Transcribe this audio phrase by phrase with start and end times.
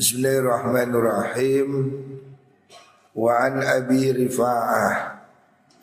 [0.00, 1.92] Bismillahirrahmanirrahim.
[3.12, 5.20] Wa an Abi Rifa'ah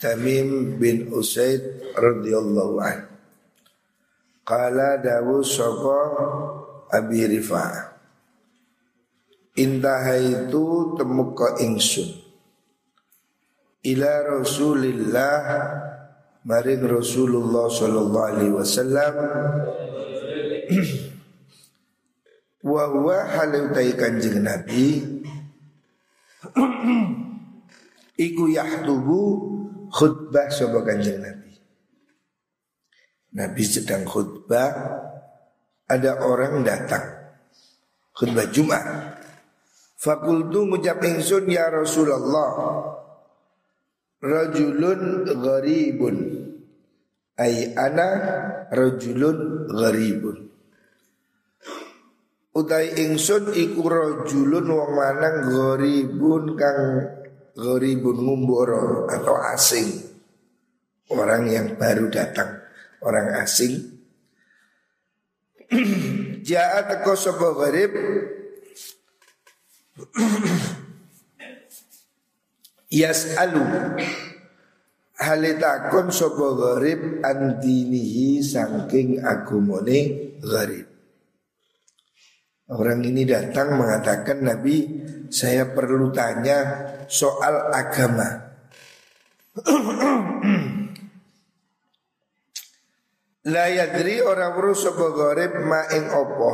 [0.02, 3.06] Tamim bin Usaid radhiyallahu an.
[4.42, 6.02] Qala dawu sapa
[6.98, 7.94] Abi Rifa'ah.
[9.54, 12.10] Intahaitu temuka ingsun
[13.86, 15.46] ila Rasulillah
[16.42, 19.14] maring Rasulullah sallallahu alaihi wasallam
[22.68, 25.00] wa huwa halutai kanjeng Nabi.
[28.28, 29.20] Iku yahtubu
[29.88, 31.56] khutbah sapa kanjeng Nabi.
[33.40, 34.72] Nabi sedang khutbah
[35.88, 37.32] ada orang datang.
[38.12, 38.84] Khutbah Jumat.
[39.98, 42.54] Fakultu ngucap ingsun ya Rasulullah
[44.22, 46.18] Rajulun gharibun.
[47.38, 48.10] Ay ana
[48.74, 50.47] rajulun gharibun
[52.58, 56.82] utai ingsun iku rajulun wong lanang gharibun kang
[57.54, 60.10] gharibun ngumboro atau asing.
[61.08, 62.60] Orang yang baru datang,
[63.00, 63.80] orang asing.
[66.48, 67.92] Ja'a teko sapa gharib
[73.04, 73.64] Yas'alu
[75.20, 80.87] Halitakun sapa gharib Andinihi sangking agumone gharib
[82.68, 88.28] Orang ini datang mengatakan Nabi saya perlu tanya soal agama.
[93.48, 96.52] La yadri orang weruh sapa gharib ma ing apa?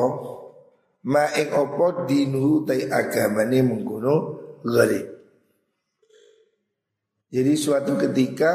[1.09, 3.66] Ma ing apa dinu tai agamane
[4.61, 5.09] gharib?
[7.34, 8.53] Jadi suatu ketika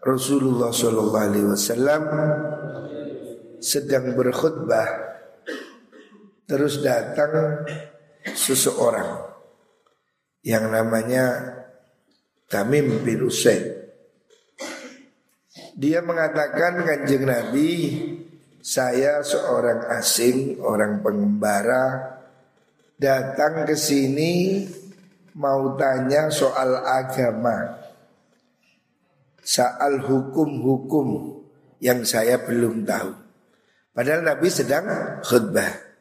[0.00, 2.02] Rasulullah Shallallahu Alaihi Wasallam
[3.60, 5.11] sedang berkhutbah
[6.46, 7.64] Terus datang
[8.34, 9.32] seseorang
[10.42, 11.58] yang namanya
[12.50, 13.82] Tamim bin Usaid.
[15.72, 17.70] Dia mengatakan kanjeng Nabi,
[18.60, 22.18] saya seorang asing, orang pengembara,
[23.00, 24.62] datang ke sini
[25.32, 27.88] mau tanya soal agama,
[29.40, 31.40] soal hukum-hukum
[31.80, 33.10] yang saya belum tahu.
[33.96, 34.84] Padahal Nabi sedang
[35.24, 35.91] khutbah.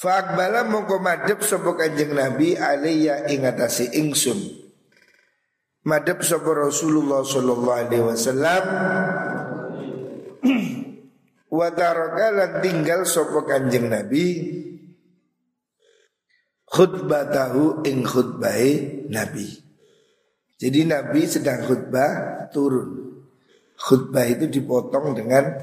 [0.00, 4.40] Fa'akbala mongko madep sapa Kanjeng Nabi alaiya ingatasi ingsun.
[5.84, 8.64] Madep sapa Rasulullah sallallahu alaihi wasallam
[11.60, 11.68] wa
[12.64, 14.24] tinggal sapa Kanjeng Nabi
[16.64, 19.52] khutbatahu ing khutbahe Nabi.
[20.56, 23.20] Jadi Nabi sedang khutbah turun.
[23.76, 25.60] Khutbah itu dipotong dengan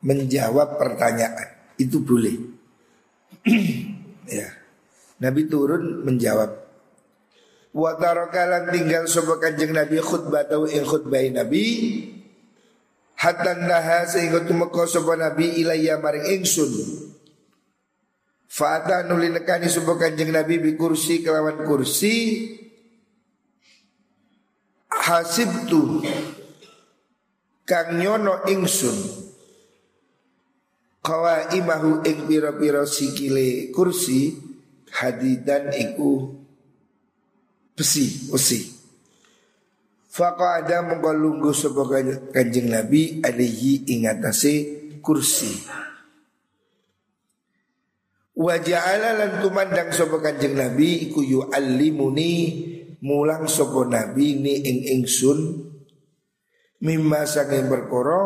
[0.00, 1.76] menjawab pertanyaan.
[1.76, 2.59] Itu boleh.
[4.40, 4.48] ya.
[5.20, 6.50] Nabi turun menjawab.
[7.70, 11.64] Wa tarakalan tinggal sapa Kanjeng Nabi khutbah tau ing khutbah Nabi
[13.14, 16.72] hatta naha sehingga tumeka sapa Nabi ilayya maring ingsun.
[18.50, 22.48] Fa'ata nuli nekani sapa Kanjeng Nabi bi kursi kelawan kursi
[24.90, 26.02] hasibtu
[27.62, 29.29] kang nyono ingsun
[31.00, 34.36] Kawa imahu ing piro-piro sikile kursi
[34.92, 36.28] hadidan iku
[37.72, 38.60] besi besi.
[40.10, 41.88] Faqada mongko lungguh sapa
[42.34, 44.54] Kanjeng Nabi alaihi ingatase
[45.00, 45.48] kursi.
[48.36, 52.32] Wa ja'ala lan tumandang sapa Kanjeng Nabi iku yu'allimuni
[53.00, 55.64] mulang sapa Nabi ni ing ingsun
[56.84, 58.20] mimma saking perkara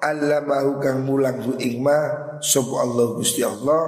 [0.00, 1.96] allamahu kang mulang hu ingma
[2.40, 3.84] sapa Allah Gusti Allah.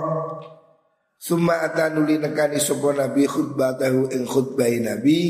[1.16, 5.20] Summa atanuli nekani sapa nabi khutbatahu ing khutbahi nabi.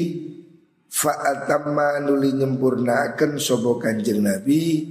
[0.93, 4.85] Fa atamma nuli nyempurnaaken sapa kanjeng nabi.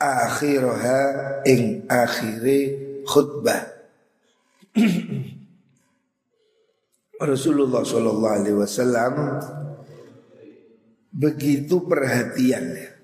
[0.00, 1.00] Akhiraha
[1.44, 2.58] ing akhire
[3.04, 3.62] khutbah.
[7.16, 9.40] Rasulullah Shallallahu Alaihi Wasallam
[11.16, 12.95] begitu perhatiannya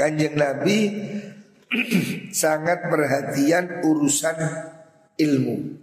[0.00, 0.78] Kanjeng Nabi
[2.32, 4.36] sangat perhatian urusan
[5.20, 5.76] ilmu.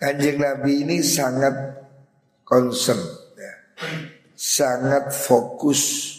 [0.00, 1.52] Kanjeng Nabi ini sangat
[2.48, 2.96] concern,
[3.36, 3.52] ya.
[4.32, 6.12] sangat fokus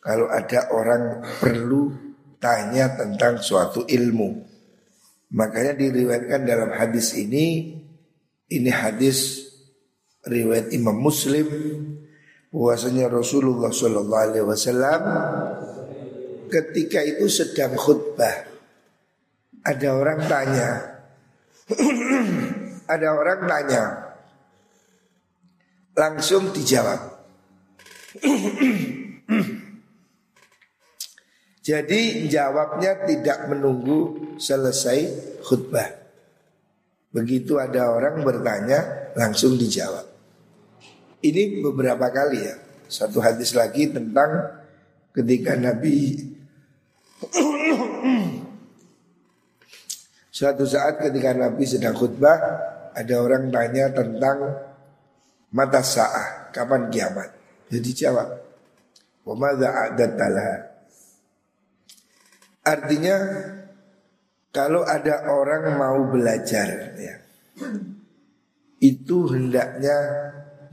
[0.00, 1.92] kalau ada orang perlu
[2.40, 4.48] tanya tentang suatu ilmu.
[5.36, 7.76] Makanya diriwayatkan dalam hadis ini,
[8.48, 9.44] ini hadis
[10.24, 11.48] riwayat Imam Muslim
[12.52, 15.02] bahwasanya Rasulullah Shallallahu Alaihi Wasallam
[16.52, 18.52] ketika itu sedang khutbah.
[19.64, 20.68] Ada orang tanya.
[22.92, 23.82] ada orang tanya.
[25.96, 27.00] Langsung dijawab.
[31.62, 34.98] Jadi jawabnya tidak menunggu selesai
[35.46, 35.88] khutbah.
[37.14, 40.11] Begitu ada orang bertanya langsung dijawab.
[41.22, 42.58] Ini beberapa kali ya.
[42.92, 44.60] Satu hadis lagi tentang
[45.16, 46.28] ketika Nabi
[50.36, 52.36] Suatu saat ketika Nabi sedang khutbah
[52.92, 54.38] Ada orang tanya tentang
[55.56, 57.32] Mata sa'ah Kapan kiamat
[57.72, 58.28] Jadi jawab
[62.66, 63.16] Artinya
[64.52, 67.16] Kalau ada orang mau belajar ya,
[68.84, 69.96] Itu hendaknya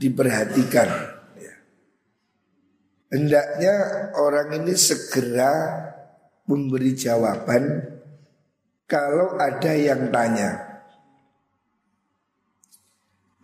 [0.00, 0.88] diperhatikan
[1.36, 1.54] ya.
[3.12, 3.74] Hendaknya
[4.16, 5.52] orang ini segera
[6.48, 7.84] memberi jawaban
[8.88, 10.72] kalau ada yang tanya.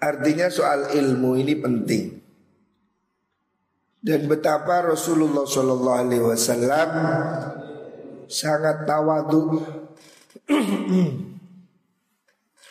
[0.01, 2.05] Artinya soal ilmu ini penting.
[4.07, 6.91] Dan betapa Rasulullah Shallallahu Alaihi Wasallam
[8.31, 9.61] sangat tawadu.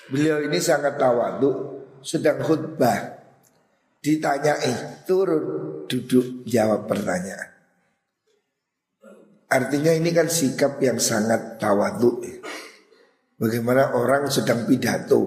[0.05, 3.14] Beliau ini sangat tawadu, sedang khutbah
[4.05, 5.45] ditanyai turun
[5.89, 7.49] duduk jawab pertanyaan.
[9.49, 12.21] Artinya ini kan sikap yang sangat tawadhu.
[13.41, 15.25] Bagaimana orang sedang pidato,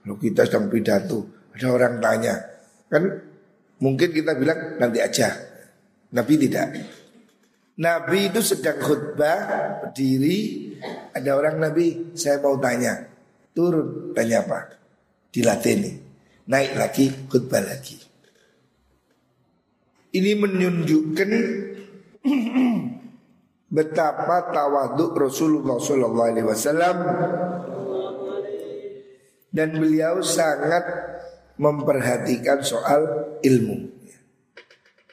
[0.00, 2.34] kalau kita sedang pidato, ada orang tanya,
[2.88, 3.04] kan
[3.84, 5.28] mungkin kita bilang nanti aja.
[6.16, 6.68] Nabi tidak.
[7.74, 9.38] Nabi itu sedang khutbah
[9.84, 10.70] berdiri,
[11.12, 13.04] ada orang Nabi, saya mau tanya,
[13.52, 14.60] turun tanya apa?
[15.34, 15.98] Dilatih
[16.48, 18.03] naik lagi khutbah lagi.
[20.14, 21.30] Ini menunjukkan
[23.74, 26.96] betapa tawaduk Rasulullah Sallallahu Alaihi Wasallam
[29.50, 30.86] dan beliau sangat
[31.58, 33.90] memperhatikan soal ilmu.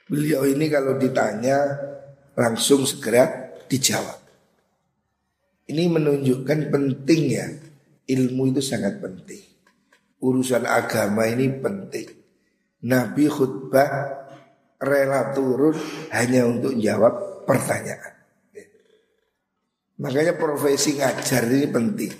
[0.05, 1.81] Beliau ini kalau ditanya
[2.37, 4.21] langsung segera dijawab.
[5.65, 7.57] Ini menunjukkan pentingnya
[8.05, 9.41] ilmu itu sangat penting.
[10.21, 12.05] Urusan agama ini penting.
[12.85, 14.20] Nabi khutbah
[14.81, 15.77] rela turun
[16.09, 18.17] hanya untuk jawab pertanyaan.
[20.01, 22.13] Makanya profesi ngajar ini penting.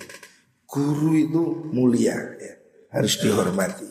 [0.70, 1.42] Guru itu
[1.74, 2.54] mulia, ya.
[2.94, 3.90] harus dihormati.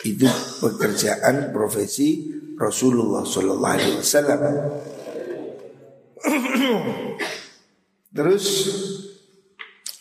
[0.00, 0.26] Itu
[0.64, 4.42] pekerjaan profesi Rasulullah Shallallahu Alaihi Wasallam.
[8.16, 8.44] Terus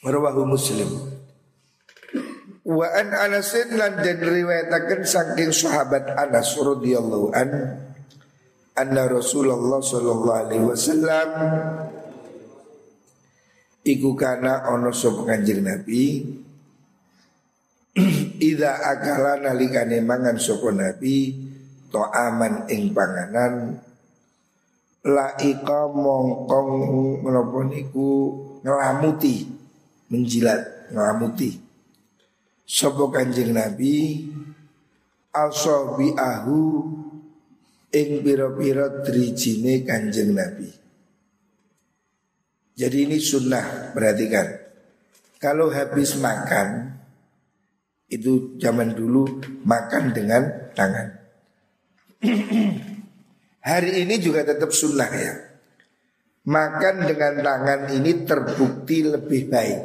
[0.01, 0.89] rawahu Muslim.
[2.67, 7.49] Wa an Anasin lan dan riwayataken saking sahabat Anas radhiyallahu an
[8.77, 11.29] anna Rasulullah sallallahu alaihi wasallam
[13.81, 16.21] iku kana ana sapa Kanjeng Nabi.
[18.53, 21.33] Ida akala nalikane mangan sapa Nabi
[21.89, 23.81] to aman ing panganan
[25.01, 26.71] laika mongkong
[27.25, 28.11] menapa niku
[28.61, 29.49] ngelamuti
[30.13, 31.57] menjilat ngelamuti
[32.61, 34.29] sapa Kanjeng Nabi?
[35.37, 36.57] Asabiahu
[37.91, 40.69] ing pira-pira drijine Kanjeng Nabi.
[42.77, 44.45] Jadi ini sunnah, perhatikan.
[45.41, 46.93] Kalau habis makan
[48.09, 51.07] itu zaman dulu makan dengan tangan.
[53.67, 55.33] Hari ini juga tetap sunnah ya.
[56.47, 59.81] Makan dengan tangan ini terbukti lebih baik.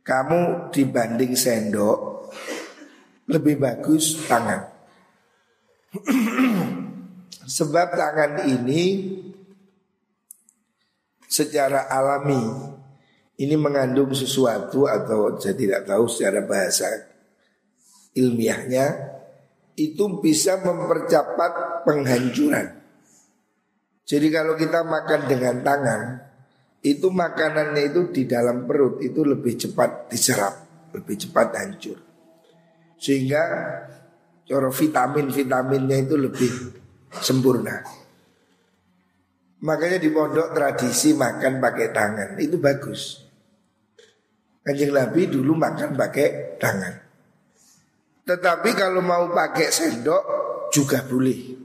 [0.00, 1.98] Kamu dibanding sendok
[3.28, 4.62] lebih bagus tangan.
[7.40, 8.82] Sebab tangan ini
[11.30, 12.42] secara alami
[13.40, 16.90] ini mengandung sesuatu atau saya tidak tahu secara bahasa
[18.12, 19.16] ilmiahnya
[19.80, 22.76] itu bisa mempercepat penghancuran.
[24.04, 26.02] Jadi kalau kita makan dengan tangan
[26.82, 30.54] itu makanannya itu di dalam perut itu lebih cepat diserap,
[30.92, 31.98] lebih cepat hancur.
[33.00, 33.42] Sehingga
[34.44, 36.52] coro vitamin-vitaminnya itu lebih
[37.18, 37.82] sempurna.
[39.60, 43.26] Makanya di pondok tradisi makan pakai tangan itu bagus.
[44.64, 46.94] Kanjeng Nabi dulu makan pakai tangan.
[48.24, 50.24] Tetapi kalau mau pakai sendok
[50.70, 51.58] juga boleh.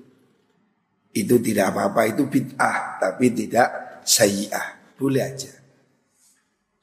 [1.16, 4.98] Itu tidak apa-apa, itu bid'ah, tapi tidak sayyi'ah.
[5.00, 5.54] Boleh aja.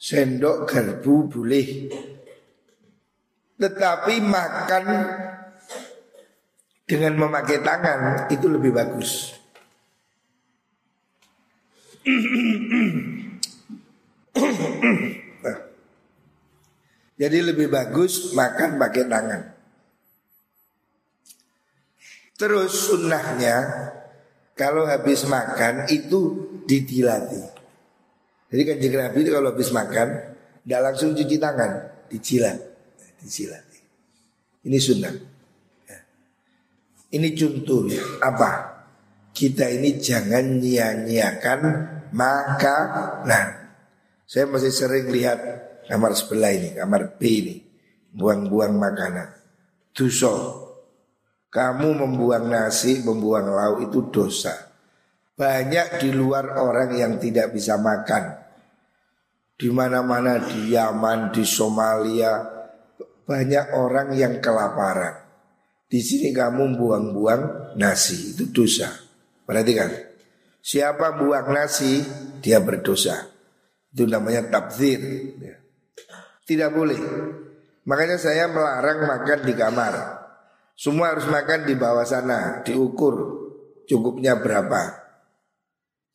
[0.00, 1.69] Sendok garpu boleh.
[3.61, 4.85] Tetapi makan
[6.87, 9.39] dengan memakai tangan itu lebih bagus.
[15.43, 15.59] nah.
[17.19, 19.43] Jadi lebih bagus makan pakai tangan.
[22.35, 23.57] Terus sunnahnya
[24.59, 27.43] kalau habis makan itu ditilati.
[28.53, 28.77] Jadi kan
[29.09, 30.09] Nabi itu kalau habis makan
[30.67, 31.71] tidak langsung cuci tangan,
[32.12, 32.59] dijilat,
[33.23, 33.65] dijilat.
[34.62, 35.32] Ini sunnah.
[37.12, 37.92] Ini contoh.
[38.25, 38.50] Apa?
[39.33, 41.61] Kita ini jangan nyia-nyiakan
[42.12, 43.49] makanan.
[44.25, 45.40] Saya masih sering lihat
[45.88, 47.57] kamar sebelah ini, kamar B ini,
[48.16, 49.28] buang-buang makanan.
[49.92, 50.33] Dosa.
[51.52, 54.73] Kamu membuang nasi, membuang lauk itu dosa.
[55.37, 58.40] Banyak di luar orang yang tidak bisa makan.
[59.52, 62.40] Di mana-mana di Yaman, di Somalia,
[63.28, 65.22] banyak orang yang kelaparan.
[65.93, 68.89] Di sini kamu buang-buang nasi, itu dosa.
[69.45, 69.93] Perhatikan.
[70.65, 72.01] Siapa buang nasi,
[72.41, 73.29] dia berdosa.
[73.93, 75.05] Itu namanya tabzir.
[76.49, 76.97] Tidak boleh.
[77.85, 79.95] Makanya saya melarang makan di kamar.
[80.73, 83.45] Semua harus makan di bawah sana, diukur
[83.85, 84.97] cukupnya berapa.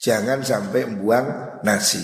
[0.01, 2.01] Jangan sampai membuang nasi.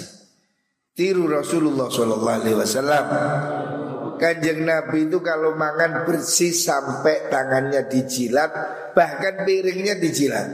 [0.94, 3.06] Tiru Rasulullah Shallallahu Alaihi Wasallam.
[4.20, 8.52] Kanjeng Nabi itu kalau makan bersih sampai tangannya dijilat,
[8.98, 10.48] bahkan piringnya dijilat.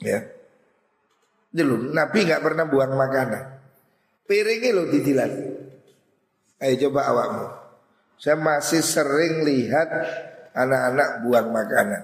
[0.00, 0.24] Ya,
[1.52, 3.44] dulu Nabi nggak pernah buang makanan.
[4.24, 5.30] Piringnya lo dijilat.
[6.60, 7.46] Ayo coba awakmu.
[8.20, 9.88] Saya masih sering lihat
[10.52, 12.02] anak-anak buang makanan.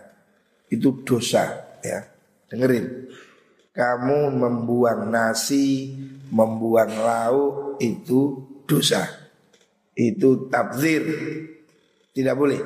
[0.72, 2.02] Itu dosa ya.
[2.48, 3.12] Dengerin.
[3.76, 5.92] Kamu membuang nasi,
[6.32, 9.25] membuang lauk itu dosa.
[9.96, 11.02] Itu tabzir.
[12.12, 12.60] Tidak boleh.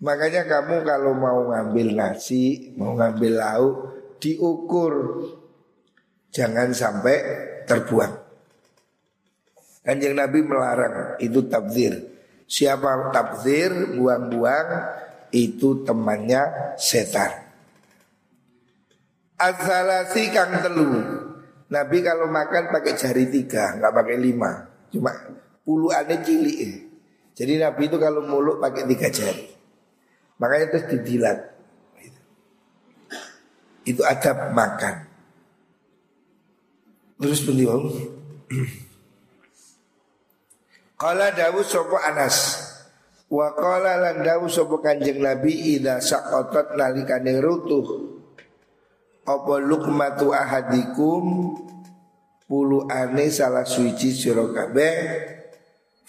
[0.00, 3.76] Makanya kamu kalau mau ngambil nasi, mau ngambil lauk,
[4.16, 4.94] diukur.
[6.32, 7.16] Jangan sampai
[7.68, 8.14] terbuang.
[9.84, 11.96] Kanjeng Nabi melarang itu tabzir.
[12.48, 14.68] Siapa tabzir buang-buang
[15.32, 17.48] itu temannya setan.
[19.40, 20.90] Azalasi kang telu.
[21.70, 24.68] Nabi kalau makan pakai jari tiga, nggak pakai lima.
[24.90, 25.14] Cuma
[25.64, 26.60] puluhannya cilik.
[27.36, 29.48] Jadi Nabi itu kalau muluk pakai tiga jari.
[30.40, 31.38] Makanya terus didilat.
[33.84, 35.10] Itu adab makan.
[37.20, 37.84] Terus beliau
[40.96, 42.64] Kala Dawud sopo Anas
[43.28, 47.84] Wa kala lan Dawud sopo kanjeng Nabi Ida sakotot nalikane rutuh
[49.28, 51.54] Apa lukmatu ahadikum
[52.48, 54.96] Pulu ane salah suci siro kabeh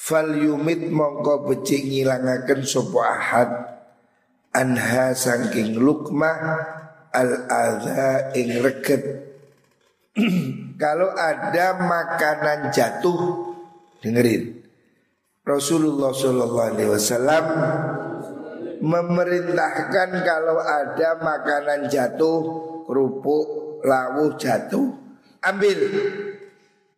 [0.01, 3.70] Fal yumit mongko becik ngilangaken sopo ahad.
[4.51, 6.38] Anha sangking lukmah
[7.12, 9.03] Al adha ing reket
[10.81, 13.51] Kalau ada makanan jatuh
[14.01, 14.58] Dengerin.
[15.46, 17.46] Rasulullah Shallallahu Alaihi Wasallam
[18.81, 22.39] memerintahkan kalau ada makanan jatuh,
[22.89, 23.46] kerupuk,
[23.86, 24.89] lawu jatuh,
[25.46, 25.77] ambil,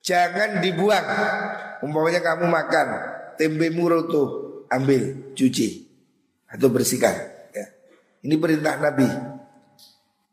[0.03, 1.07] jangan dibuang.
[1.83, 2.88] Umpamanya kamu makan
[3.39, 4.24] tempe muroto,
[4.69, 5.83] ambil, cuci
[6.48, 7.15] atau bersihkan.
[7.51, 7.65] Ya.
[8.24, 9.07] Ini perintah Nabi.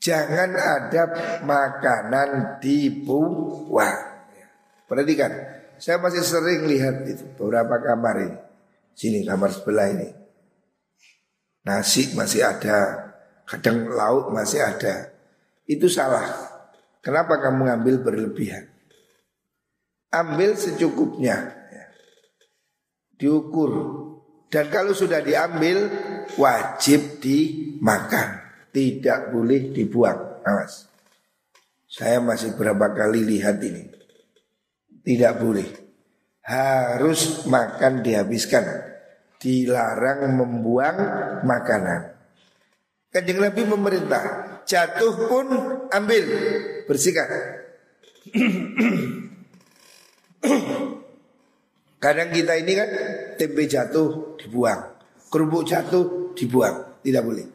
[0.01, 1.03] Jangan ada
[1.45, 3.99] makanan dibuang.
[4.89, 5.33] Perhatikan,
[5.77, 8.39] saya masih sering lihat itu beberapa kamar ini.
[8.97, 10.09] Sini kamar sebelah ini.
[11.61, 13.13] Nasi masih ada,
[13.45, 15.13] kadang lauk masih ada.
[15.69, 16.25] Itu salah.
[17.05, 18.70] Kenapa kamu ngambil berlebihan?
[20.11, 21.55] Ambil secukupnya.
[21.71, 21.85] Ya.
[23.15, 23.71] Diukur.
[24.51, 25.87] Dan kalau sudah diambil
[26.35, 28.43] wajib dimakan.
[28.71, 30.43] Tidak boleh dibuang.
[30.47, 30.91] Awas.
[31.91, 33.87] Saya masih berapa kali lihat ini.
[35.03, 35.67] Tidak boleh.
[36.47, 38.63] Harus makan dihabiskan.
[39.39, 40.99] Dilarang membuang
[41.47, 42.21] makanan.
[43.11, 44.23] Kanjeng Nabi memerintah,
[44.63, 45.47] jatuh pun
[45.91, 46.25] ambil,
[46.87, 47.27] bersihkan.
[52.03, 52.89] Kadang kita ini kan
[53.37, 54.81] tempe jatuh dibuang,
[55.29, 57.47] kerupuk jatuh dibuang, tidak boleh.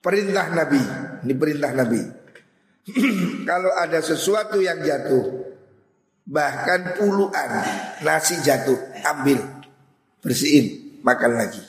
[0.00, 0.80] Perintah Nabi,
[1.26, 2.00] ini perintah Nabi.
[3.42, 5.46] Kalau ada sesuatu yang jatuh
[6.26, 7.50] Bahkan puluhan
[8.02, 9.42] nasi jatuh Ambil
[10.22, 11.62] Bersihin Makan lagi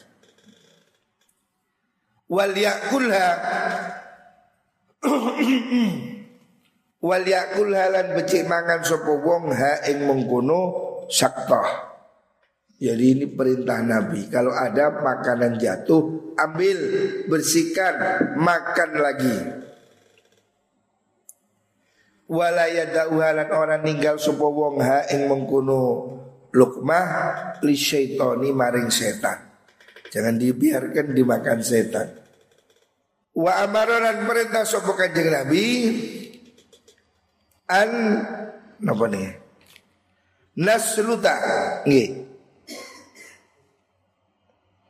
[2.29, 2.53] Wal
[7.07, 10.59] Wal yakulha lan becik mangan sopo wong ha ing mengkono
[11.07, 11.87] saktoh
[12.77, 16.77] jadi ini perintah Nabi Kalau ada makanan jatuh Ambil,
[17.25, 17.95] bersihkan,
[18.37, 19.37] makan lagi
[22.27, 25.83] wala yada'uhalan orang ninggal sapa wong ha ing mengkono
[26.51, 27.07] lukmah
[27.63, 29.47] li syaitani maring setan.
[30.11, 32.07] Jangan dibiarkan dimakan setan.
[33.37, 35.65] Wa amaran perintah sapa kanjeng Nabi
[37.67, 37.91] an
[38.79, 39.35] napa nih?
[40.57, 41.35] Nasluta
[41.85, 42.09] nggih.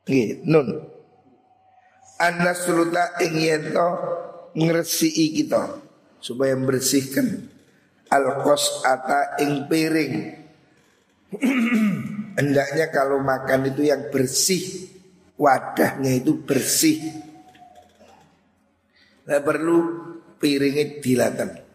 [0.08, 0.68] Nggih, nun.
[2.18, 3.88] An nasluta ing yen to
[4.58, 5.84] ngresiki kita
[6.18, 7.52] supaya membersihkan
[8.10, 10.16] alkos ata ing piring.
[12.40, 14.88] Hendaknya kalau makan itu yang bersih,
[15.36, 17.04] wadahnya itu bersih.
[19.28, 19.78] Tidak perlu
[20.40, 21.67] piringnya dilatan.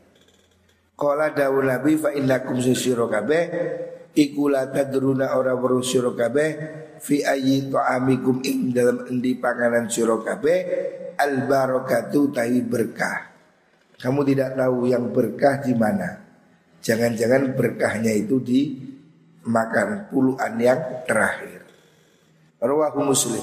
[1.02, 3.42] Kala dawul nabi fa innakum sisiro kabeh
[4.14, 6.50] iku la tadruna ora weruh sira kabeh
[7.02, 10.58] fi ayyi ta'amikum ing dalam endi panganan sira kabeh
[11.18, 13.34] al barakatu tahi berkah.
[13.98, 16.22] Kamu tidak tahu yang berkah di mana.
[16.78, 18.60] Jangan-jangan berkahnya itu di
[19.42, 21.66] makan puluhan yang terakhir.
[22.62, 23.42] Rawahu Muslim.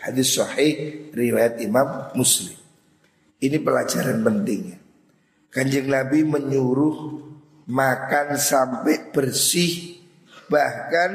[0.00, 2.56] Hadis sahih riwayat Imam Muslim.
[3.44, 4.87] Ini pelajaran pentingnya.
[5.48, 6.96] Kanjeng Nabi menyuruh
[7.68, 10.00] makan sampai bersih
[10.48, 11.12] bahkan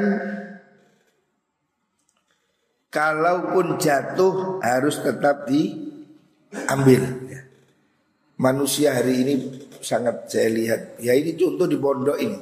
[2.94, 7.24] kalaupun jatuh harus tetap diambil
[8.38, 9.34] manusia hari ini
[9.84, 10.82] sangat saya lihat.
[11.00, 12.40] Ya ini contoh di pondok ini.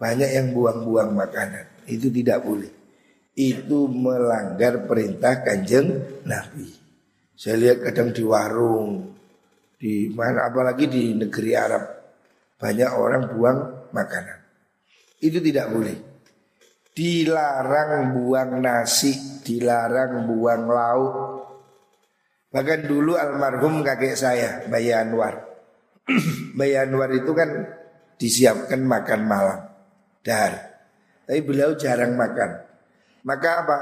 [0.00, 1.84] Banyak yang buang-buang makanan.
[1.84, 2.72] Itu tidak boleh.
[3.36, 6.66] Itu melanggar perintah kanjeng Nabi.
[7.36, 9.16] Saya lihat kadang di warung,
[9.80, 11.84] di mana apalagi di negeri Arab
[12.60, 13.58] banyak orang buang
[13.96, 14.38] makanan.
[15.24, 15.96] Itu tidak boleh.
[16.92, 21.14] Dilarang buang nasi, dilarang buang lauk,
[22.50, 25.38] Bahkan dulu almarhum kakek saya, Bayi Anwar.
[26.58, 27.46] Bayi Anwar itu kan
[28.18, 29.70] disiapkan makan malam,
[30.26, 30.82] dahar.
[31.30, 32.58] Tapi beliau jarang makan.
[33.22, 33.76] Maka apa?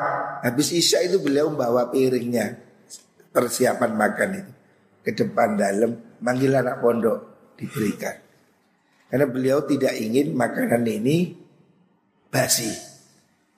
[0.45, 2.61] Habis isya itu beliau bawa piringnya,
[3.33, 4.58] persiapan makan itu
[5.09, 7.19] ke depan dalam, manggil anak pondok
[7.57, 8.13] diberikan.
[9.09, 11.33] Karena beliau tidak ingin makanan ini
[12.29, 12.69] basi.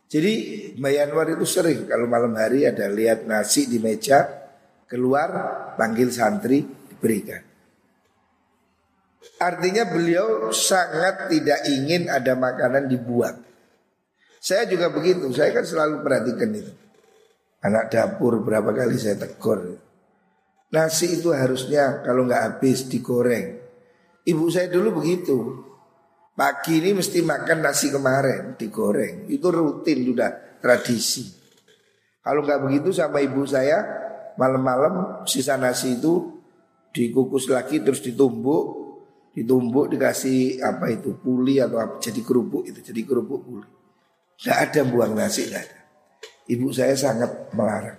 [0.07, 0.33] Jadi
[0.79, 4.31] Mbak Anwar itu sering kalau malam hari ada lihat nasi di meja,
[4.87, 5.31] keluar
[5.75, 7.43] panggil santri diberikan.
[9.43, 13.43] Artinya beliau sangat tidak ingin ada makanan dibuang.
[14.39, 16.73] Saya juga begitu, saya kan selalu perhatikan itu.
[17.61, 19.90] Anak dapur berapa kali saya tegur.
[20.71, 23.59] Nasi itu harusnya kalau nggak habis digoreng.
[24.23, 25.67] Ibu saya dulu begitu.
[26.39, 29.27] Pagi ini mesti makan nasi kemarin digoreng.
[29.27, 31.27] Itu rutin sudah tradisi.
[32.23, 33.83] Kalau nggak begitu sama ibu saya
[34.39, 36.41] malam-malam sisa nasi itu
[36.95, 38.79] dikukus lagi terus ditumbuk
[39.31, 43.69] ditumbuk dikasih apa itu puli atau apa jadi kerupuk itu jadi kerupuk puli
[44.35, 45.79] tidak ada buang nasi tidak ada
[46.51, 47.99] ibu saya sangat melarang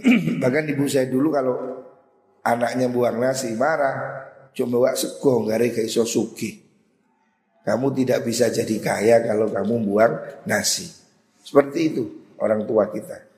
[0.40, 1.79] bahkan ibu saya dulu kalau
[2.42, 6.04] anaknya buang nasi marah cuma bawa sego gare kayak iso
[7.60, 10.12] kamu tidak bisa jadi kaya kalau kamu buang
[10.48, 10.90] nasi
[11.44, 12.04] seperti itu
[12.40, 13.30] orang tua kita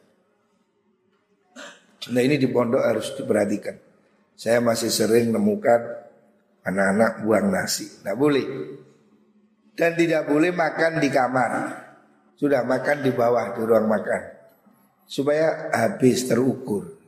[2.11, 3.79] Nah ini di pondok harus diperhatikan.
[4.35, 5.79] Saya masih sering menemukan
[6.67, 7.87] anak-anak buang nasi.
[8.03, 8.43] Nah boleh.
[9.79, 11.51] Dan tidak boleh makan di kamar.
[12.35, 14.23] Sudah makan di bawah di ruang makan.
[15.07, 17.02] Supaya habis terukur.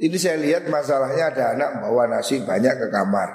[0.00, 3.28] Ini saya lihat masalahnya ada anak bawa nasi banyak ke kamar.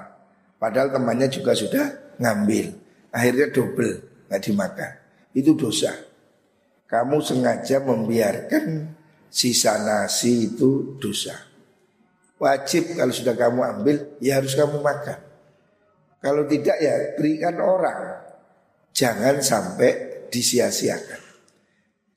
[0.58, 2.74] Padahal temannya juga sudah ngambil.
[3.14, 4.92] Akhirnya double, nggak dimakan.
[5.38, 5.94] Itu dosa.
[6.88, 8.96] Kamu sengaja membiarkan
[9.30, 11.36] sisa nasi itu dosa.
[12.38, 15.20] Wajib kalau sudah kamu ambil ya harus kamu makan.
[16.22, 18.26] Kalau tidak ya berikan orang.
[18.98, 21.22] Jangan sampai disia-siakan.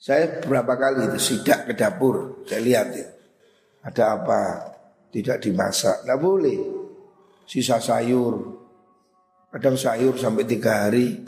[0.00, 3.08] Saya beberapa kali itu sidak ke dapur, saya lihat ya.
[3.80, 4.42] Ada apa?
[5.10, 6.58] Tidak dimasak, tidak boleh.
[7.48, 8.38] Sisa sayur,
[9.50, 11.18] kadang sayur sampai tiga hari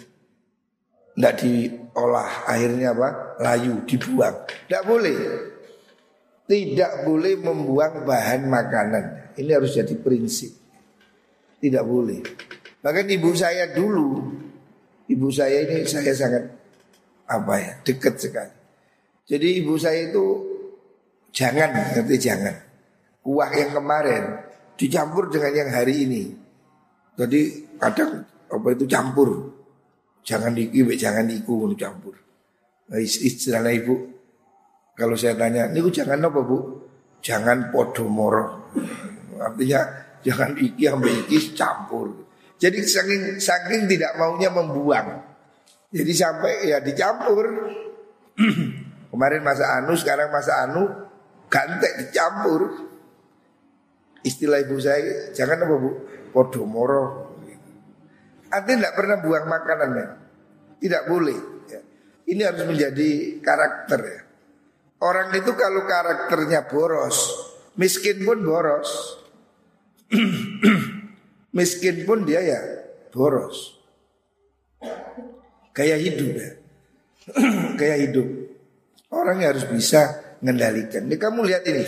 [1.12, 3.08] tidak diolah, akhirnya apa?
[3.42, 4.46] Layu, dibuang.
[4.48, 5.18] Tidak boleh
[6.52, 9.04] tidak boleh membuang bahan makanan.
[9.40, 10.52] Ini harus jadi prinsip.
[11.62, 12.20] Tidak boleh.
[12.84, 14.20] Bahkan ibu saya dulu,
[15.08, 16.44] ibu saya ini saya sangat
[17.24, 18.54] apa ya dekat sekali.
[19.24, 20.51] Jadi ibu saya itu
[21.32, 22.54] jangan, ngerti jangan.
[23.22, 24.22] Kuah yang kemarin
[24.78, 26.22] dicampur dengan yang hari ini.
[27.16, 27.40] Jadi
[27.80, 29.28] kadang apa itu campur.
[30.22, 32.14] Jangan iki, jangan iku campur.
[33.00, 34.12] Istilahnya ibu
[34.92, 36.58] kalau saya tanya, ini jangan apa bu?
[37.24, 38.68] Jangan podomoro.
[39.40, 39.80] Artinya
[40.20, 42.28] jangan iki ambil iki campur.
[42.60, 45.24] Jadi saking saking tidak maunya membuang.
[45.88, 47.46] Jadi sampai ya dicampur.
[49.12, 50.88] Kemarin masa anu, sekarang masa anu,
[51.52, 52.88] gantek dicampur.
[54.24, 55.90] Istilah ibu saya, jangan apa bu,
[56.32, 57.34] podomoro.
[58.48, 60.08] Artinya tidak pernah buang makanannya.
[60.78, 61.38] Tidak boleh.
[61.68, 61.80] Ya.
[62.30, 63.10] Ini harus menjadi
[63.42, 64.20] karakter ya.
[65.02, 67.18] Orang itu kalau karakternya boros,
[67.74, 69.18] miskin pun boros.
[71.58, 72.60] miskin pun dia ya
[73.10, 73.82] boros.
[75.74, 76.50] Kayak hidup ya.
[77.80, 78.28] Kayak hidup.
[79.10, 81.06] Orang harus bisa mengendalikan.
[81.06, 81.84] Ini kamu lihat ini,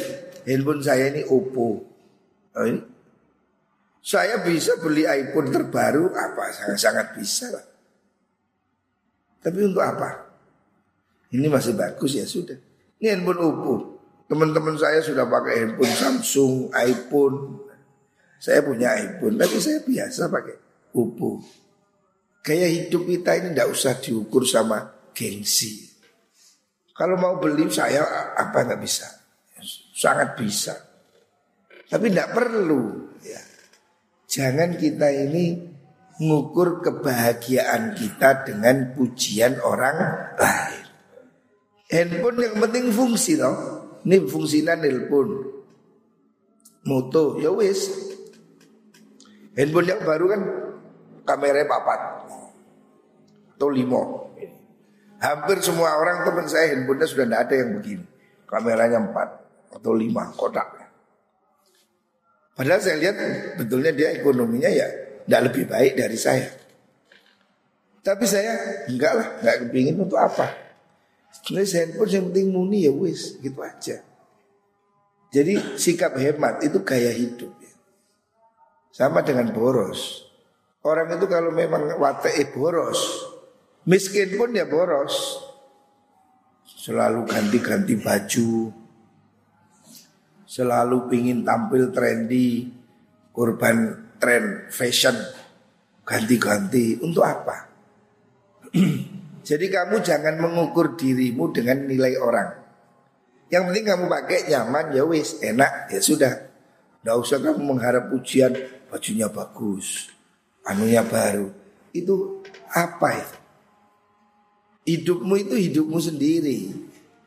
[0.46, 1.82] handphone saya ini Oppo.
[2.54, 2.80] Oh, ini.
[4.04, 7.64] Saya bisa beli iPhone terbaru apa sangat-sangat bisa lah.
[9.42, 10.28] Tapi untuk apa?
[11.34, 12.56] Ini masih bagus ya sudah.
[13.02, 13.74] Ini handphone Oppo.
[14.30, 17.36] Teman-teman saya sudah pakai handphone Samsung, iPhone.
[18.38, 20.56] Saya punya iPhone, tapi saya biasa pakai
[20.94, 21.42] Oppo.
[22.44, 24.84] Kayak hidup kita ini tidak usah diukur sama
[25.16, 25.93] gengsi.
[26.94, 28.06] Kalau mau beli saya
[28.38, 29.06] apa nggak bisa?
[29.94, 30.74] Sangat bisa.
[31.90, 33.10] Tapi tidak perlu.
[33.26, 33.42] Ya.
[34.30, 35.74] Jangan kita ini
[36.22, 39.96] mengukur kebahagiaan kita dengan pujian orang
[40.38, 40.86] lain.
[41.90, 43.54] Handphone yang penting fungsi loh.
[44.06, 45.28] Ini fungsinya nelpon.
[46.84, 47.88] Moto ya wis
[49.54, 50.42] Handphone yang baru kan
[51.22, 52.00] kameranya papat
[53.54, 54.34] atau limo.
[55.24, 58.04] Hampir semua orang teman saya handphonenya sudah tidak ada yang begini.
[58.44, 59.28] Kameranya empat
[59.72, 60.84] atau lima kotak.
[62.52, 63.16] Padahal saya lihat
[63.56, 64.84] betulnya dia ekonominya ya
[65.24, 66.52] tidak lebih baik dari saya.
[68.04, 70.44] Tapi saya enggak lah, enggak kepingin untuk apa.
[71.40, 74.04] Sebenarnya handphone yang penting muni ya wis, gitu aja.
[75.32, 77.50] Jadi sikap hemat itu gaya hidup.
[78.92, 80.30] Sama dengan boros.
[80.84, 83.33] Orang itu kalau memang watei boros,
[83.88, 85.40] miskin pun ya boros.
[86.64, 88.68] Selalu ganti-ganti baju,
[90.44, 92.68] selalu pingin tampil trendy,
[93.32, 95.16] korban tren fashion,
[96.04, 97.00] ganti-ganti.
[97.00, 97.72] Untuk apa?
[99.48, 102.48] Jadi kamu jangan mengukur dirimu dengan nilai orang.
[103.48, 106.32] Yang penting kamu pakai nyaman ya wis, enak ya sudah.
[107.00, 108.56] Tidak usah kamu mengharap pujian
[108.88, 110.08] bajunya bagus,
[110.64, 111.52] anunya baru.
[111.92, 112.40] Itu
[112.72, 113.43] apa itu?
[114.84, 116.72] Hidupmu itu hidupmu sendiri.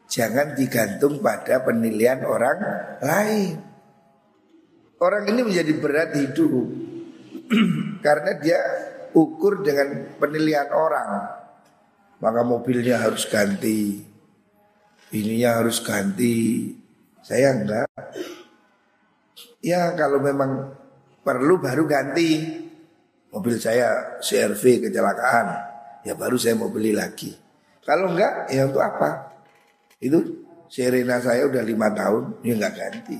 [0.07, 2.57] Jangan digantung pada penilaian orang
[3.01, 3.57] lain.
[4.97, 6.65] Orang ini menjadi berat hidup
[8.05, 8.59] karena dia
[9.13, 11.37] ukur dengan penilaian orang.
[12.17, 14.01] Maka mobilnya harus ganti,
[15.13, 16.73] ininya harus ganti.
[17.21, 17.91] Saya enggak.
[19.61, 20.71] Ya kalau memang
[21.27, 22.39] Perlu baru ganti
[23.35, 25.47] Mobil saya CRV kecelakaan
[26.07, 27.46] Ya baru saya mau beli lagi
[27.87, 29.39] Kalau enggak ya untuk apa?
[30.03, 33.15] Itu Serena saya udah lima tahun Ya enggak ganti.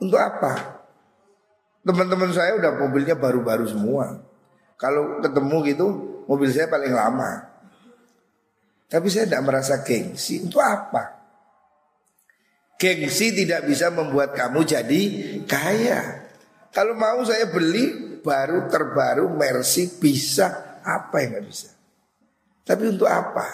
[0.00, 0.80] Untuk apa?
[1.84, 4.24] Teman-teman saya udah mobilnya baru-baru semua.
[4.80, 5.86] Kalau ketemu gitu
[6.26, 7.54] Mobil saya paling lama.
[8.86, 10.42] Tapi saya tidak merasa gengsi.
[10.42, 11.14] Untuk apa?
[12.76, 15.02] Gengsi tidak bisa membuat kamu jadi
[15.46, 16.26] kaya.
[16.74, 20.78] Kalau mau saya beli baru terbaru Mercy bisa.
[20.82, 21.70] Apa yang nggak bisa.
[22.66, 23.46] Tapi untuk apa?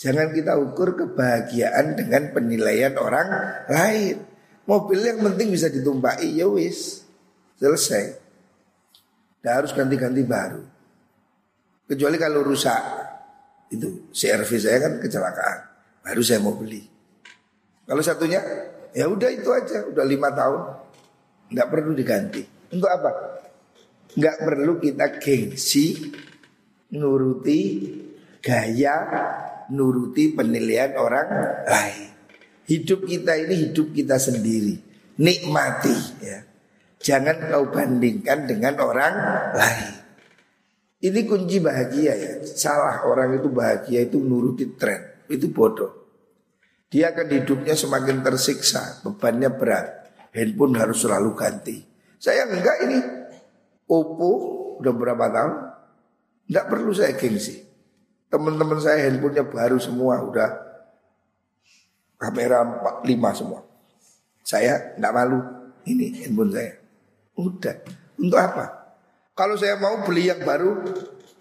[0.00, 3.28] Jangan kita ukur kebahagiaan dengan penilaian orang
[3.68, 4.16] lain.
[4.64, 7.04] Mobil yang penting bisa ditumpaki ya wis.
[7.60, 8.16] Selesai.
[9.36, 10.64] Tidak harus ganti-ganti baru.
[11.84, 12.80] Kecuali kalau rusak.
[13.68, 15.58] Itu CRV saya kan kecelakaan.
[16.00, 16.80] Baru saya mau beli.
[17.84, 18.40] Kalau satunya
[18.96, 20.60] ya udah itu aja, udah lima tahun
[21.52, 22.42] nggak perlu diganti.
[22.72, 23.10] Untuk apa?
[24.16, 26.08] Nggak perlu kita gengsi
[26.94, 27.60] nuruti
[28.42, 28.96] gaya,
[29.70, 31.28] nuruti penilaian orang
[31.66, 32.10] lain.
[32.70, 34.78] Hidup kita ini hidup kita sendiri.
[35.20, 36.38] Nikmati ya.
[37.00, 39.14] Jangan kau bandingkan dengan orang
[39.56, 39.92] lain.
[41.00, 42.32] Ini kunci bahagia ya.
[42.44, 45.24] Salah orang itu bahagia itu nuruti tren.
[45.26, 45.96] Itu bodoh.
[46.90, 50.00] Dia akan hidupnya semakin tersiksa, bebannya berat
[50.34, 51.76] handphone harus selalu ganti.
[52.18, 52.98] Saya enggak ini
[53.90, 54.30] Oppo
[54.78, 55.54] udah berapa tahun,
[56.50, 57.62] enggak perlu saya gengsi.
[58.26, 60.50] Teman-teman saya handphonenya baru semua, udah
[62.18, 62.66] kamera
[63.06, 63.60] 45 semua.
[64.42, 65.38] Saya enggak malu,
[65.86, 66.74] ini handphone saya.
[67.38, 67.74] Udah,
[68.18, 68.66] untuk apa?
[69.38, 70.84] Kalau saya mau beli yang baru,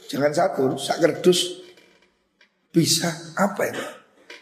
[0.08, 1.60] jangan satu, sak kerdus
[2.70, 3.86] bisa apa itu?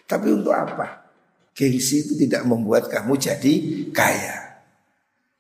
[0.06, 1.10] Tapi untuk apa?
[1.58, 3.54] Gengsi itu tidak membuat kamu jadi
[3.90, 4.62] kaya.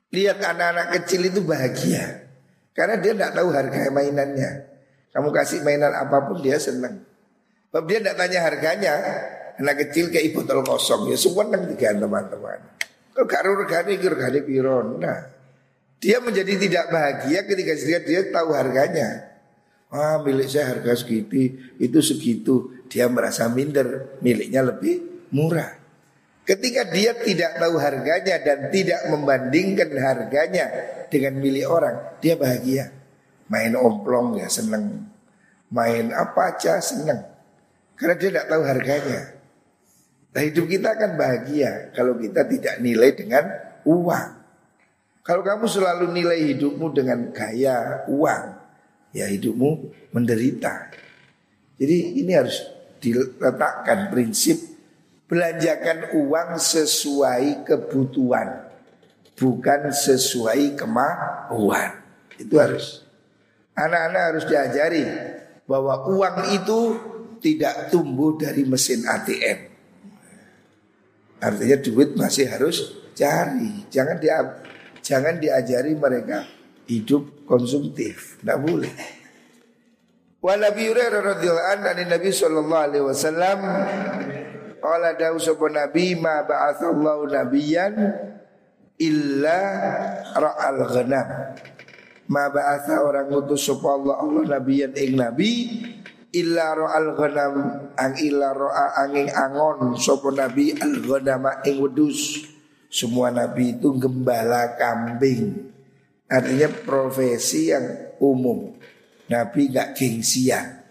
[0.09, 2.25] Lihat anak-anak kecil itu bahagia.
[2.73, 4.76] Karena dia tidak tahu harga mainannya.
[5.17, 7.01] Kamu kasih mainan apa pun dia senang.
[7.73, 8.93] Sebab dia tidak tanya harganya.
[9.58, 12.62] Anak kecil kayak botol kosong ya semua senang tiga teman-teman.
[13.17, 15.01] Kalau gak regane regane piron.
[15.01, 15.25] Nah,
[15.97, 19.34] dia menjadi tidak bahagia ketika dia, dia tahu harganya.
[19.89, 22.86] Wah milik saya harga segitu, itu segitu.
[22.86, 25.82] Dia merasa minder, miliknya lebih murah.
[26.45, 30.65] Ketika dia tidak tahu harganya dan tidak membandingkan harganya
[31.10, 32.96] dengan milik orang, dia bahagia.
[33.47, 35.07] Main omplong ya seneng,
[35.71, 37.23] main apa aja seneng.
[37.95, 39.21] Karena dia tidak tahu harganya.
[40.36, 43.45] Nah hidup kita akan bahagia kalau kita tidak nilai dengan
[43.88, 44.29] uang.
[45.23, 48.43] Kalau kamu selalu nilai hidupmu dengan gaya uang,
[49.12, 50.91] ya hidupmu menderita.
[51.79, 52.63] Jadi ini harus
[53.03, 54.77] diletakkan prinsip
[55.27, 58.71] belanjakan uang sesuai kebutuhan,
[59.36, 61.91] bukan sesuai kemauan.
[62.39, 63.07] Itu harus.
[63.77, 65.05] Anak-anak harus diajari
[65.69, 66.79] bahwa uang itu
[67.37, 69.69] tidak tumbuh dari mesin ATM.
[71.37, 73.85] Artinya duit masih harus cari.
[73.93, 74.41] Jangan dia
[75.07, 76.43] Jangan diajari mereka
[76.83, 78.91] hidup konsumtif, tidak boleh.
[80.43, 83.59] Wa Nabi Hurairah radhiyallahu anhu dari Nabi sallallahu alaihi wasallam
[84.83, 87.95] qala dawu sapa nabi ma ba'atsallahu nabiyyan
[88.99, 89.59] illa
[90.35, 91.27] ra'al ghanam.
[92.27, 95.51] Ma ba'atha orang ngutus sapa Allah Allah nabiyan ing nabi
[96.35, 97.53] illa ra'al ghanam
[97.95, 102.43] ang illa ra'a angin angon sapa nabi al ghanama ing wedus.
[102.87, 105.71] Semua nabi itu gembala kambing.
[106.27, 108.75] Artinya profesi yang umum.
[109.27, 110.83] Nabi gak gengsian.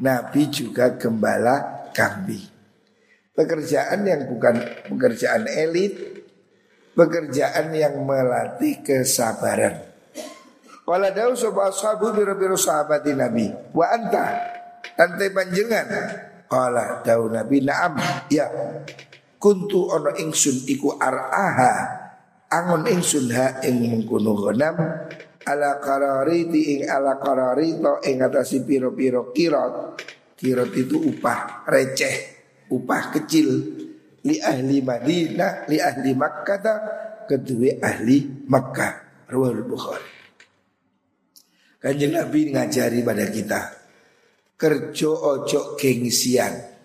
[0.00, 2.44] Nabi juga gembala kambing.
[3.32, 4.60] Pekerjaan yang bukan
[4.92, 6.24] pekerjaan elit,
[6.92, 9.87] pekerjaan yang melatih kesabaran.
[10.88, 13.44] Wala dau sapa ashabu biro-biro sahabati Nabi.
[13.76, 14.24] Wa anta?
[14.96, 15.84] Ante panjenengan.
[16.48, 18.00] Qala dau Nabi na'am.
[18.32, 18.48] Ya.
[19.36, 21.72] Kuntu ono ingsun iku araha.
[22.48, 24.80] Angon ingsun ha ing mengkono ghanam.
[25.44, 30.00] Ala qarari ti ing ala qarari to ing atasi piro-piro kirot
[30.40, 32.16] kirot itu upah receh
[32.72, 33.48] upah kecil.
[34.24, 36.64] Li ahli Madinah li ahli Makkah
[37.28, 38.92] kedua ahli Makkah.
[39.28, 40.17] Rawal Bukhari
[41.78, 43.62] Kanjeng Nabi ngajari pada kita
[44.58, 46.78] kerja ojo gengsian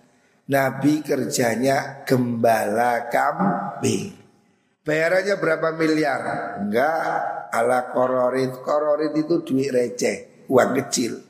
[0.43, 4.11] Nabi kerjanya gembala kambing.
[4.83, 6.21] Bayarannya berapa miliar?
[6.59, 8.51] Enggak, ala kororit.
[8.59, 11.23] Kororit itu duit receh, uang kecil.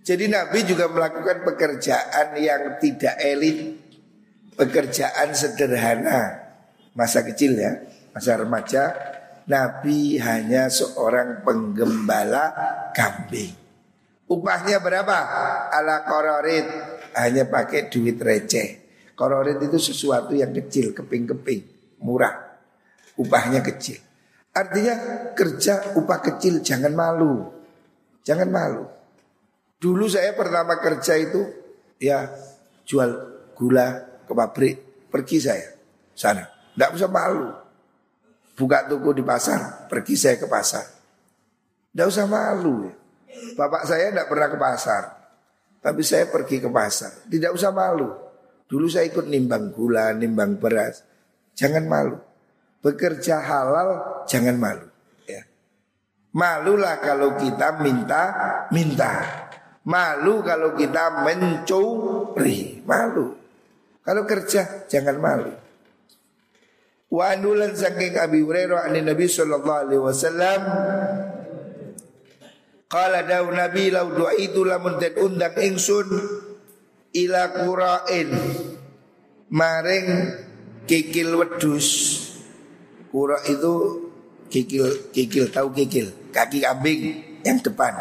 [0.00, 3.76] Jadi Nabi juga melakukan pekerjaan yang tidak elit,
[4.56, 6.48] pekerjaan sederhana.
[6.96, 7.76] Masa kecil ya,
[8.16, 8.96] masa remaja,
[9.48, 12.52] Nabi hanya seorang penggembala
[12.92, 13.56] kambing.
[14.30, 15.16] Upahnya berapa?
[15.74, 16.66] Ala kororit
[17.18, 18.68] hanya pakai duit receh.
[19.18, 21.60] Kororit itu sesuatu yang kecil, keping-keping,
[22.00, 22.56] murah.
[23.18, 24.00] Upahnya kecil.
[24.54, 24.94] Artinya
[25.34, 27.50] kerja upah kecil jangan malu.
[28.24, 28.84] Jangan malu.
[29.80, 31.40] Dulu saya pertama kerja itu
[32.00, 32.28] ya
[32.84, 33.10] jual
[33.56, 34.76] gula ke pabrik,
[35.12, 35.68] pergi saya
[36.16, 36.44] sana.
[36.46, 37.48] Tidak usah malu.
[38.60, 40.84] Buka toko di pasar, pergi saya ke pasar.
[41.96, 42.92] Tidak usah malu.
[43.56, 45.02] Bapak saya tidak pernah ke pasar.
[45.80, 48.12] Tapi saya pergi ke pasar, tidak usah malu.
[48.68, 51.00] Dulu saya ikut nimbang gula, nimbang beras.
[51.56, 52.20] Jangan malu.
[52.84, 53.88] Bekerja halal,
[54.28, 54.86] jangan malu.
[55.24, 55.48] Ya.
[56.36, 58.22] Malulah kalau kita minta,
[58.68, 59.24] minta.
[59.88, 63.40] Malu kalau kita mencuri, malu.
[64.04, 65.69] Kalau kerja, jangan malu.
[67.10, 70.60] Wa anulan saking Abi Hurairah an Nabi sallallahu alaihi wasallam
[72.90, 76.10] Qala daw Nabi lau doa itu lamun den undang ingsun
[77.14, 78.34] ila qura'in
[79.54, 80.06] maring
[80.90, 82.18] kikil wedus.
[83.14, 83.74] Kura itu
[84.50, 87.00] kikil kikil tahu kikil kaki kambing
[87.46, 87.94] yang depan.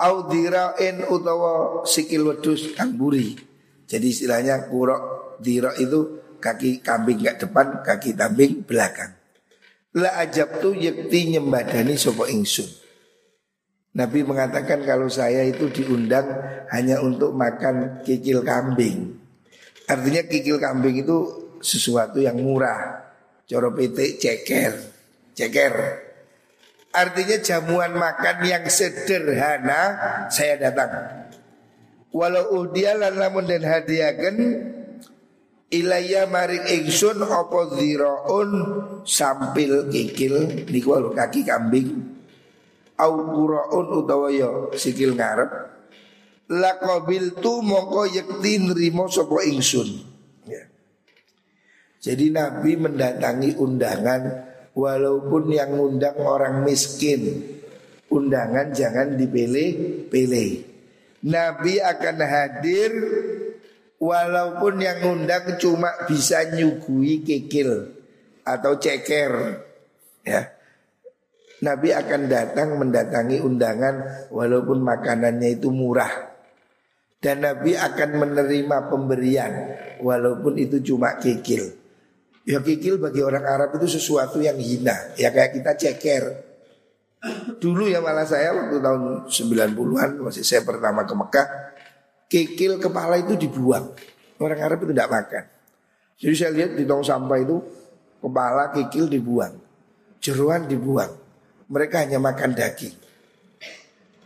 [0.00, 3.36] Audirain utawa sikil wedus kang buri.
[3.84, 4.96] Jadi istilahnya kura
[5.36, 9.10] dira itu kaki kambing gak depan, kaki kambing belakang.
[9.98, 12.68] La ajab tu yakti nyembadani sopo ingsun.
[13.96, 16.28] Nabi mengatakan kalau saya itu diundang
[16.68, 19.16] hanya untuk makan kikil kambing.
[19.88, 23.08] Artinya kikil kambing itu sesuatu yang murah.
[23.48, 24.72] Coro PT ceker,
[25.32, 25.74] ceker.
[26.92, 29.96] Artinya jamuan makan yang sederhana
[30.28, 31.24] saya datang.
[32.12, 34.34] Walau lan lamun dan hadiahkan
[35.66, 38.50] Ilaya maring ingsun opo dhiraun
[39.02, 40.66] sampil kikil.
[40.70, 41.90] Niku kaki kambing.
[42.96, 45.50] Au quraun utawa ya sikil ngarep.
[46.54, 49.90] La qabil tu mongko yekti nrimo sapa ingsun.
[50.46, 50.62] Ya.
[51.98, 54.22] Jadi Nabi mendatangi undangan
[54.70, 57.42] walaupun yang undang orang miskin.
[58.06, 60.50] Undangan jangan dipilih-pilih.
[61.26, 62.92] Nabi akan hadir
[64.00, 67.92] walaupun yang undang cuma bisa nyugui kikil
[68.44, 69.32] atau ceker
[70.22, 70.42] ya.
[71.56, 76.36] Nabi akan datang mendatangi undangan walaupun makanannya itu murah.
[77.16, 79.52] Dan Nabi akan menerima pemberian
[80.04, 81.72] walaupun itu cuma kikil.
[82.46, 85.16] Ya kikil bagi orang Arab itu sesuatu yang hina.
[85.16, 86.24] Ya kayak kita ceker.
[87.58, 91.46] Dulu ya malah saya waktu tahun 90-an masih saya pertama ke Mekah,
[92.30, 93.92] kikil kepala itu dibuang.
[94.36, 95.44] Orang Arab itu tidak makan.
[96.16, 97.56] Jadi saya lihat di tong sampah itu
[98.20, 99.54] kepala kikil dibuang,
[100.20, 101.12] jeruan dibuang.
[101.66, 102.94] Mereka hanya makan daging.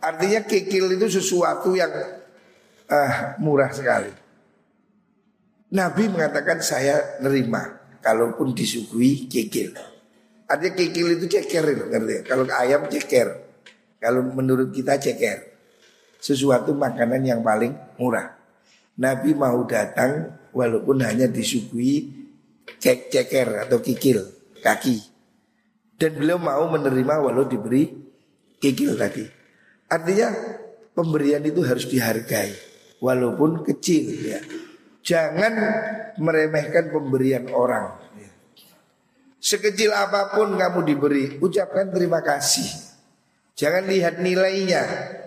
[0.01, 1.93] Artinya kikil itu sesuatu yang
[2.89, 4.13] uh, murah sekali.
[5.71, 9.77] Nabi mengatakan saya nerima kalaupun disuguhi kikil.
[10.51, 12.27] Artinya kikil itu ceker ngerti?
[12.27, 13.29] Kalau ayam ceker.
[14.03, 15.50] Kalau menurut kita ceker.
[16.21, 18.37] Sesuatu makanan yang paling murah.
[19.01, 22.13] Nabi mau datang walaupun hanya disuguhi
[22.77, 24.21] cek ceker atau kikil
[24.61, 25.01] kaki.
[25.97, 27.89] Dan beliau mau menerima walau diberi
[28.61, 29.25] kikil tadi.
[29.89, 30.29] Artinya
[30.93, 32.53] pemberian itu harus dihargai
[33.01, 34.41] walaupun kecil ya.
[35.01, 35.53] Jangan
[36.21, 37.97] meremehkan pemberian orang.
[39.41, 42.90] Sekecil apa pun kamu diberi, ucapkan terima kasih.
[43.61, 44.83] Jangan lihat nilainya,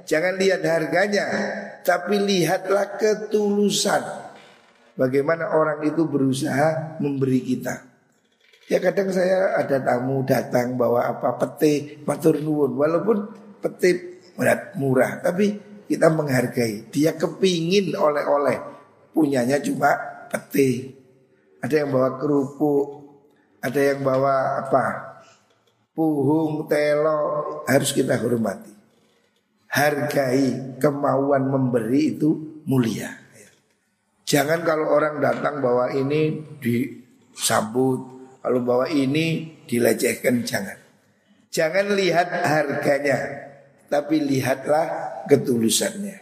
[0.09, 1.25] jangan lihat harganya,
[1.85, 4.01] tapi lihatlah ketulusan.
[4.97, 7.93] Bagaimana orang itu berusaha memberi kita.
[8.73, 13.17] Ya kadang saya ada tamu datang bawa apa pete matur nuwun walaupun
[13.61, 14.23] pete
[14.79, 18.55] murah tapi kita menghargai dia kepingin oleh-oleh
[19.11, 19.91] punyanya cuma
[20.31, 20.95] pete
[21.59, 22.87] ada yang bawa kerupuk
[23.59, 25.12] ada yang bawa apa?
[25.93, 28.73] Puhung, telo harus kita hormati.
[29.69, 33.23] Hargai kemauan memberi itu mulia.
[34.23, 38.01] Jangan kalau orang datang bawa ini disambut,
[38.41, 40.79] kalau bawa ini dilecehkan jangan.
[41.53, 43.19] Jangan lihat harganya,
[43.85, 46.17] tapi lihatlah ketulusannya.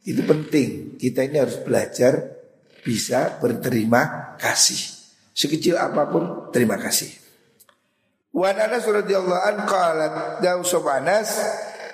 [0.00, 0.96] Itu penting.
[0.96, 2.40] Kita ini harus belajar
[2.80, 4.80] bisa berterima kasih.
[5.36, 7.12] Sekecil apa pun terima kasih.
[8.30, 11.30] Wan Anas radhiyallahu an qalat dawu Anas?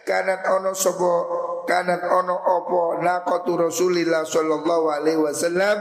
[0.07, 1.13] Kanat ono sopo
[1.67, 5.79] kanat ono opo naqatu Rasulillah sallallahu alaihi wasallam?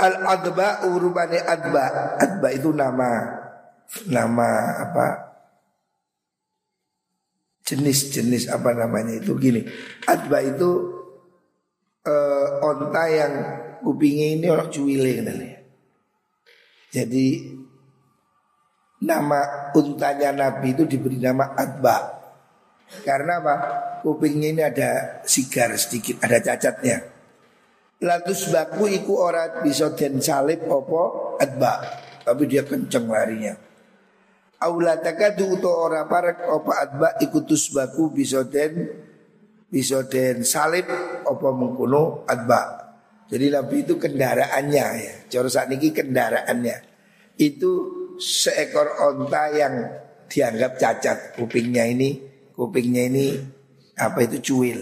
[0.00, 2.16] Al adba urubane adba.
[2.18, 3.10] Adba itu nama
[4.08, 4.50] nama
[4.88, 5.06] apa?
[7.62, 9.36] Jenis-jenis apa namanya itu?
[9.36, 9.62] Gini
[10.08, 10.70] adba itu
[12.08, 13.34] uh, onta yang
[13.84, 15.55] kupingnya ini orang cuwile ya.
[16.96, 17.52] Jadi
[19.04, 22.16] nama untanya Nabi itu diberi nama Adba.
[23.04, 23.54] Karena apa?
[24.00, 27.02] Kupingnya ini ada sigar sedikit, ada cacatnya.
[27.98, 31.82] Latus baku iku ora bisa den salib opo adba,
[32.22, 33.56] tapi dia kenceng larinya.
[34.62, 38.86] Aulataka tu uto ora parek opo adba ikutus baku bisa den
[39.66, 40.86] bisa den salib
[41.26, 42.86] opo mengkuno adba.
[43.26, 45.14] Jadi Nabi itu kendaraannya ya.
[45.26, 46.85] Cara saat ini kendaraannya
[47.36, 47.72] itu
[48.16, 49.74] seekor onta yang
[50.26, 52.18] dianggap cacat kupingnya ini,
[52.56, 53.26] kupingnya ini
[53.96, 54.80] apa itu cuil.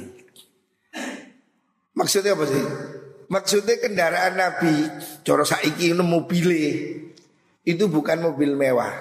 [1.95, 2.65] Maksudnya apa sih?
[3.31, 4.75] Maksudnya kendaraan Nabi,
[5.23, 6.49] cara saiki ini mobil
[7.65, 8.93] itu bukan mobil mewah.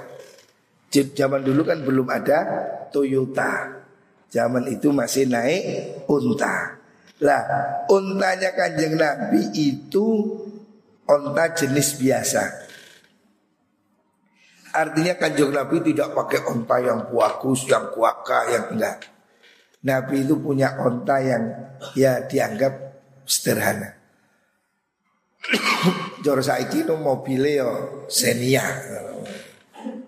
[0.93, 2.39] Zaman dulu kan belum ada
[2.93, 3.81] Toyota.
[4.29, 5.61] Zaman itu masih naik
[6.09, 6.77] unta.
[7.21, 7.43] Lah,
[7.89, 10.37] untanya kanjeng Nabi itu
[11.05, 12.62] onta jenis biasa.
[14.73, 19.05] Artinya kanjeng Nabi tidak pakai onta yang bagus, yang kuaka, yang enggak.
[19.85, 21.43] Nabi itu punya onta yang
[21.93, 22.73] ya dianggap
[23.21, 23.93] sederhana.
[26.25, 27.69] Jor saiki no mobile yo
[28.09, 28.65] Xenia.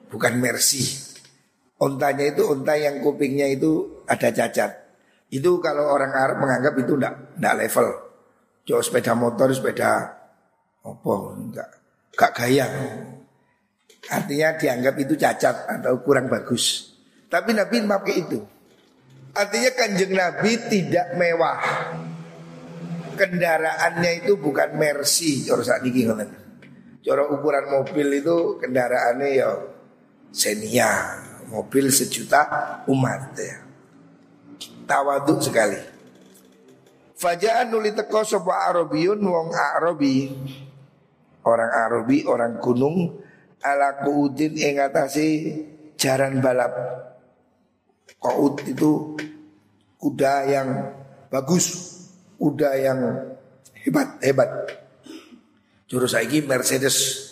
[0.10, 0.82] Bukan Mercy.
[1.78, 4.72] Ontanya itu onta yang kupingnya itu ada cacat.
[5.30, 7.88] Itu kalau orang Arab menganggap itu enggak, enggak level.
[8.66, 10.10] Jauh sepeda motor, sepeda
[10.82, 11.70] apa enggak,
[12.16, 12.68] enggak gaya.
[14.06, 16.94] Artinya dianggap itu cacat atau kurang bagus.
[17.26, 18.40] Tapi Nabi pakai itu.
[19.36, 21.60] Artinya kanjeng Nabi tidak mewah.
[23.16, 26.26] Kendaraannya itu bukan Mercy, ini
[27.06, 29.50] Cara ukuran mobil itu kendaraannya ya
[30.36, 32.44] Xenia, mobil sejuta
[32.92, 33.56] umat ya.
[34.84, 35.80] Tawaduk sekali.
[37.16, 40.34] Fajaan nuli teko sapa Arabiyun wong Arabi.
[41.46, 43.25] Orang Arabi, orang gunung
[43.64, 44.80] ala kuudin ing
[45.96, 46.74] jaran balap.
[48.20, 49.16] Kuud itu
[50.02, 50.68] kuda yang
[51.30, 51.66] bagus,
[52.42, 53.00] kuda yang
[53.86, 54.50] hebat, hebat.
[55.86, 57.26] Jurus saiki Mercedes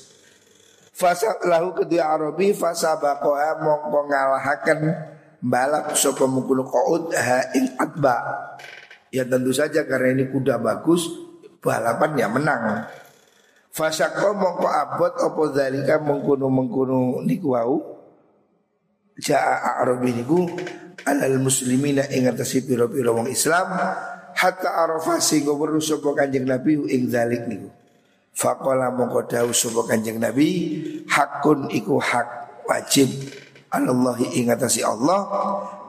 [0.93, 4.79] Fasa lahu kedua Arabi fasa bakoha mongko ngalahaken
[5.41, 8.15] balap sopo mengkuno koud ha ing atba.
[9.09, 11.09] Ya tentu saja karena ini kuda bagus
[11.65, 12.85] balapan ya menang.
[13.73, 17.81] Fasa ko mongko abot opo dalika mengkuno mengkuno niku wau.
[19.17, 20.45] Ja'a Arabi niku
[21.09, 23.73] alal muslimina ing atase pira-pira wong Islam
[24.37, 27.69] hatta arafa sing weruh sapa Kanjeng Nabi ing dalik niku.
[28.33, 30.49] Fakola mongko dawu sapa Kanjeng Nabi
[31.09, 33.09] hakun iku hak wajib
[33.73, 35.25] Allahi ingatasi Allah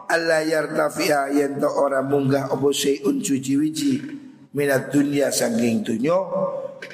[0.09, 4.01] Allah yartafi'a yen ora munggah apa syai'un suci-wici
[4.57, 6.18] minat dunia sangking dunyo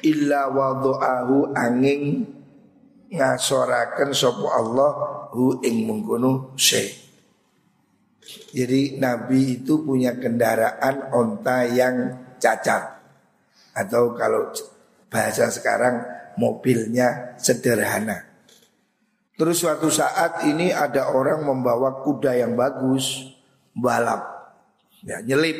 [0.03, 2.27] illa wadu'ahu angin
[3.11, 4.91] ngasoraken sapa Allah
[5.35, 7.11] hu ing mengkono syai'
[8.55, 13.03] Jadi Nabi itu punya kendaraan onta yang cacat
[13.75, 14.51] Atau kalau
[15.11, 16.03] bahasa sekarang
[16.39, 18.27] mobilnya sederhana.
[19.35, 23.25] Terus suatu saat ini ada orang membawa kuda yang bagus
[23.73, 24.53] balap,
[25.01, 25.59] ya nyelip.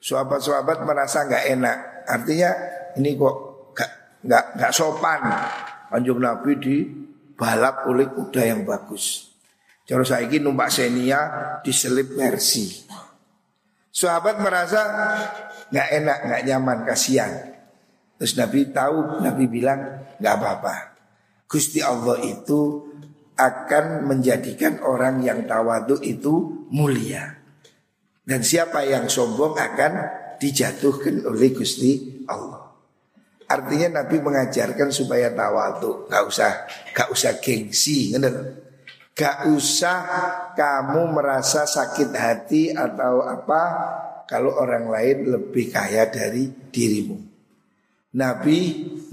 [0.00, 1.76] Sahabat-sahabat merasa nggak enak.
[2.04, 2.50] Artinya
[2.98, 3.36] ini kok
[3.76, 3.90] nggak
[4.26, 5.20] nggak nggak sopan.
[5.90, 6.76] Anjung Nabi di
[7.34, 9.30] balap oleh kuda yang bagus.
[9.82, 11.20] Cara saya ini numpak senia
[11.66, 12.86] diselip mercy.
[13.90, 14.80] Sahabat merasa
[15.74, 17.32] nggak enak, nggak nyaman, kasihan.
[18.14, 20.74] Terus Nabi tahu, Nabi bilang nggak apa-apa.
[21.50, 22.86] Gusti Allah itu
[23.34, 27.34] akan menjadikan orang yang tawadu itu mulia.
[28.22, 29.92] Dan siapa yang sombong akan
[30.38, 32.69] dijatuhkan oleh Gusti Allah.
[33.50, 36.52] Artinya Nabi mengajarkan supaya tawadu, nggak usah,
[36.94, 38.34] nggak usah gengsi, bener.
[39.10, 39.98] Gak usah
[40.56, 43.62] kamu merasa sakit hati atau apa
[44.24, 47.30] kalau orang lain lebih kaya dari dirimu.
[48.16, 48.58] Nabi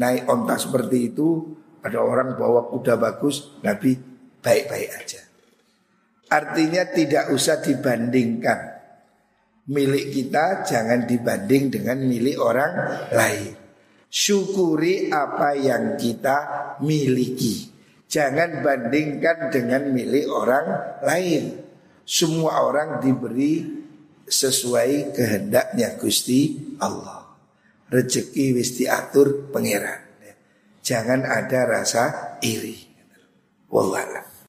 [0.02, 1.54] naik onta seperti itu
[1.86, 3.94] Ada orang bawa kuda bagus Nabi
[4.42, 5.22] baik-baik aja
[6.34, 8.60] Artinya tidak usah dibandingkan
[9.70, 12.72] Milik kita jangan dibanding dengan milik orang
[13.14, 13.67] lain
[14.08, 16.38] Syukuri apa yang kita
[16.84, 17.76] miliki
[18.08, 20.68] Jangan bandingkan dengan milik orang
[21.04, 21.44] lain
[22.08, 23.68] Semua orang diberi
[24.28, 27.28] sesuai kehendaknya Gusti Allah
[27.88, 30.04] rezeki wis diatur pangeran.
[30.84, 32.04] Jangan ada rasa
[32.44, 32.80] iri.
[33.68, 34.37] Wallah.